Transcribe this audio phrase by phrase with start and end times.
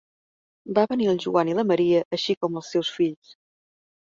[0.77, 3.37] Van venir el Joan i la Maria així com els seus fills.